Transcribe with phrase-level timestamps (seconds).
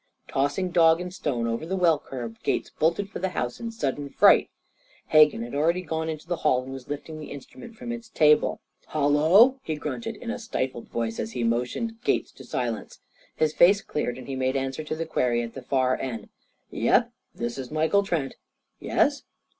[0.27, 4.09] Tossing dog and stone over the well curb, Gates bolted for the house in sudden
[4.09, 4.49] fright.
[5.09, 8.61] Hegan had already gone into the hall, and was lifting the instrument from its table.
[8.87, 12.99] "Hallo!" he grunted in a stifled voice as he motioned Gates to silence.
[13.35, 16.29] His face cleared, and he made answer to the query at the far end:
[16.71, 18.37] "Yep, this is Michael Trent.
[18.79, 19.21] Yes?